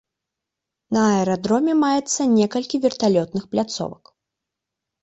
[0.95, 4.03] На аэрадроме маецца некалькі верталётных пляцовак.